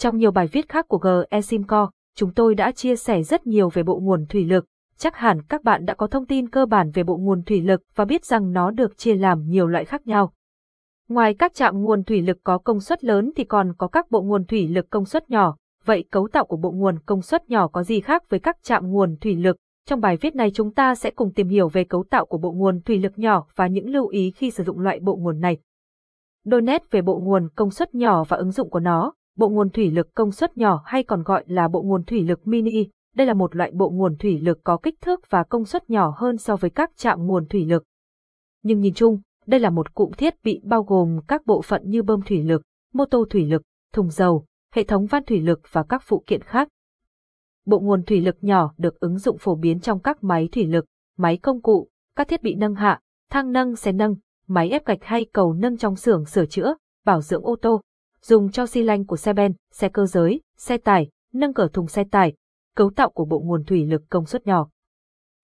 [0.00, 3.82] Trong nhiều bài viết khác của GESIMCO, chúng tôi đã chia sẻ rất nhiều về
[3.82, 4.64] bộ nguồn thủy lực.
[4.96, 7.82] Chắc hẳn các bạn đã có thông tin cơ bản về bộ nguồn thủy lực
[7.94, 10.32] và biết rằng nó được chia làm nhiều loại khác nhau.
[11.08, 14.22] Ngoài các trạm nguồn thủy lực có công suất lớn thì còn có các bộ
[14.22, 15.56] nguồn thủy lực công suất nhỏ.
[15.84, 18.90] Vậy cấu tạo của bộ nguồn công suất nhỏ có gì khác với các trạm
[18.90, 19.56] nguồn thủy lực?
[19.86, 22.52] Trong bài viết này chúng ta sẽ cùng tìm hiểu về cấu tạo của bộ
[22.52, 25.58] nguồn thủy lực nhỏ và những lưu ý khi sử dụng loại bộ nguồn này.
[26.44, 29.12] Đôi nét về bộ nguồn công suất nhỏ và ứng dụng của nó.
[29.40, 32.46] Bộ nguồn thủy lực công suất nhỏ hay còn gọi là bộ nguồn thủy lực
[32.46, 32.88] mini.
[33.16, 36.14] Đây là một loại bộ nguồn thủy lực có kích thước và công suất nhỏ
[36.16, 37.84] hơn so với các trạm nguồn thủy lực.
[38.62, 42.02] Nhưng nhìn chung, đây là một cụm thiết bị bao gồm các bộ phận như
[42.02, 44.44] bơm thủy lực, mô tô thủy lực, thùng dầu,
[44.74, 46.68] hệ thống van thủy lực và các phụ kiện khác.
[47.66, 50.84] Bộ nguồn thủy lực nhỏ được ứng dụng phổ biến trong các máy thủy lực,
[51.18, 54.14] máy công cụ, các thiết bị nâng hạ, thang nâng xe nâng,
[54.46, 57.80] máy ép gạch hay cầu nâng trong xưởng sửa chữa, bảo dưỡng ô tô,
[58.22, 61.86] dùng cho xi lanh của xe ben, xe cơ giới, xe tải, nâng cỡ thùng
[61.86, 62.34] xe tải,
[62.76, 64.68] cấu tạo của bộ nguồn thủy lực công suất nhỏ.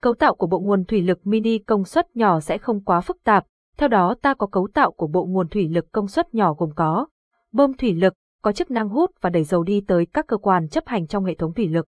[0.02, 3.24] Cấu tạo của bộ nguồn thủy lực mini công suất nhỏ sẽ không quá phức
[3.24, 3.46] tạp,
[3.78, 6.70] theo đó ta có cấu tạo của bộ nguồn thủy lực công suất nhỏ gồm
[6.76, 7.06] có
[7.52, 10.68] bơm thủy lực, có chức năng hút và đẩy dầu đi tới các cơ quan
[10.68, 11.86] chấp hành trong hệ thống thủy lực.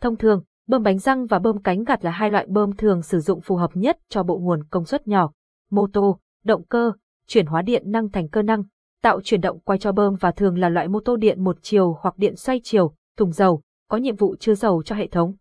[0.00, 3.20] Thông thường, bơm bánh răng và bơm cánh gạt là hai loại bơm thường sử
[3.20, 5.32] dụng phù hợp nhất cho bộ nguồn công suất nhỏ.
[5.70, 6.92] Mô tô, động cơ,
[7.26, 8.62] chuyển hóa điện năng thành cơ năng,
[9.02, 11.98] tạo chuyển động quay cho bơm và thường là loại mô tô điện một chiều
[12.00, 15.34] hoặc điện xoay chiều, thùng dầu, có nhiệm vụ chứa dầu cho hệ thống.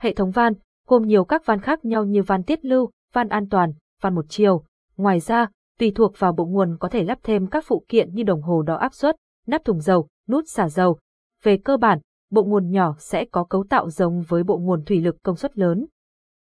[0.00, 0.52] Hệ thống van,
[0.86, 4.24] gồm nhiều các van khác nhau như van tiết lưu, van an toàn, van một
[4.28, 4.64] chiều,
[4.96, 5.46] Ngoài ra,
[5.78, 8.62] tùy thuộc vào bộ nguồn có thể lắp thêm các phụ kiện như đồng hồ
[8.62, 10.98] đo áp suất, nắp thùng dầu, nút xả dầu.
[11.42, 11.98] Về cơ bản,
[12.30, 15.58] bộ nguồn nhỏ sẽ có cấu tạo giống với bộ nguồn thủy lực công suất
[15.58, 15.86] lớn.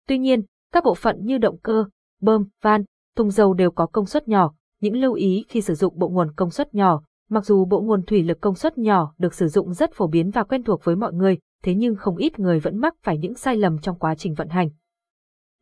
[0.09, 1.85] Tuy nhiên, các bộ phận như động cơ,
[2.21, 2.85] bơm, van,
[3.17, 4.55] thùng dầu đều có công suất nhỏ.
[4.85, 8.03] Những lưu ý khi sử dụng bộ nguồn công suất nhỏ, mặc dù bộ nguồn
[8.03, 10.97] thủy lực công suất nhỏ được sử dụng rất phổ biến và quen thuộc với
[10.97, 14.15] mọi người, thế nhưng không ít người vẫn mắc phải những sai lầm trong quá
[14.15, 14.69] trình vận hành.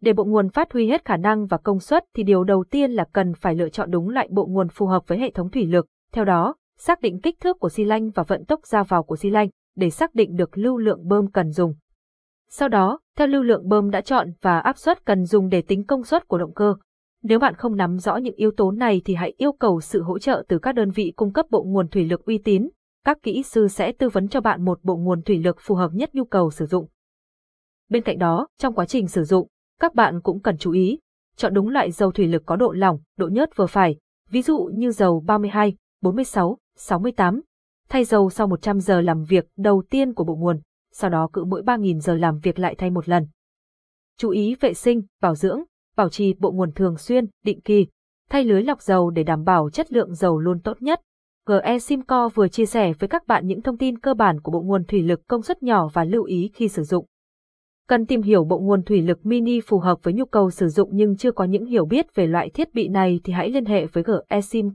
[0.00, 2.91] Để bộ nguồn phát huy hết khả năng và công suất thì điều đầu tiên
[2.91, 5.66] là cần phải lựa chọn đúng loại bộ nguồn phù hợp với hệ thống thủy
[5.66, 5.87] lực.
[6.12, 9.16] Theo đó, xác định kích thước của xi lanh và vận tốc ra vào của
[9.16, 11.75] xi lanh để xác định được lưu lượng bơm cần dùng.
[12.50, 15.87] Sau đó, theo lưu lượng bơm đã chọn và áp suất cần dùng để tính
[15.87, 16.75] công suất của động cơ.
[17.22, 20.19] Nếu bạn không nắm rõ những yếu tố này thì hãy yêu cầu sự hỗ
[20.19, 22.69] trợ từ các đơn vị cung cấp bộ nguồn thủy lực uy tín.
[23.05, 25.91] Các kỹ sư sẽ tư vấn cho bạn một bộ nguồn thủy lực phù hợp
[25.94, 26.88] nhất nhu cầu sử dụng.
[27.88, 29.49] Bên cạnh đó, trong quá trình sử dụng,
[29.81, 30.99] các bạn cũng cần chú ý,
[31.37, 33.97] chọn đúng loại dầu thủy lực có độ lỏng, độ nhớt vừa phải,
[34.31, 37.41] ví dụ như dầu 32, 46, 68.
[37.88, 40.61] Thay dầu sau 100 giờ làm việc đầu tiên của bộ nguồn,
[40.93, 43.27] sau đó cứ mỗi 3.000 giờ làm việc lại thay một lần.
[44.19, 45.62] Chú ý vệ sinh, bảo dưỡng,
[45.97, 47.86] bảo trì bộ nguồn thường xuyên, định kỳ,
[48.30, 51.00] thay lưới lọc dầu để đảm bảo chất lượng dầu luôn tốt nhất.
[51.48, 54.62] GE Simco vừa chia sẻ với các bạn những thông tin cơ bản của bộ
[54.62, 57.06] nguồn thủy lực công suất nhỏ và lưu ý khi sử dụng.
[57.88, 60.91] Cần tìm hiểu bộ nguồn thủy lực mini phù hợp với nhu cầu sử dụng
[60.92, 63.86] nhưng chưa có những hiểu biết về loại thiết bị này thì hãy liên hệ
[63.86, 64.70] với GE Simco.